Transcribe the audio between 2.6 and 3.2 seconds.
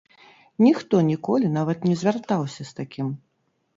з такім.